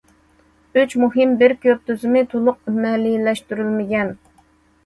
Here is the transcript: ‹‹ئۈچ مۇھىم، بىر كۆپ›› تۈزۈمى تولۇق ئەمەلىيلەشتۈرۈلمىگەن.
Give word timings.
‹‹ئۈچ 0.83 0.95
مۇھىم، 1.01 1.35
بىر 1.43 1.53
كۆپ›› 1.67 1.83
تۈزۈمى 1.91 2.23
تولۇق 2.33 2.73
ئەمەلىيلەشتۈرۈلمىگەن. 2.73 4.11